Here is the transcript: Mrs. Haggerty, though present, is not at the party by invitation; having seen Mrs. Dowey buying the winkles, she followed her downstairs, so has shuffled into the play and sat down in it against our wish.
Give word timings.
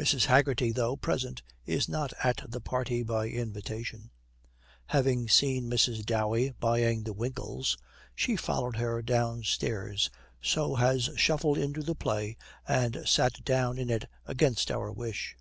Mrs. 0.00 0.24
Haggerty, 0.24 0.72
though 0.72 0.96
present, 0.96 1.44
is 1.64 1.88
not 1.88 2.12
at 2.24 2.42
the 2.44 2.60
party 2.60 3.04
by 3.04 3.28
invitation; 3.28 4.10
having 4.86 5.28
seen 5.28 5.70
Mrs. 5.70 6.04
Dowey 6.04 6.50
buying 6.58 7.04
the 7.04 7.12
winkles, 7.12 7.78
she 8.12 8.34
followed 8.34 8.74
her 8.78 9.00
downstairs, 9.00 10.10
so 10.42 10.74
has 10.74 11.10
shuffled 11.16 11.56
into 11.56 11.84
the 11.84 11.94
play 11.94 12.36
and 12.66 13.04
sat 13.06 13.44
down 13.44 13.78
in 13.78 13.90
it 13.90 14.06
against 14.26 14.72
our 14.72 14.90
wish. 14.90 15.36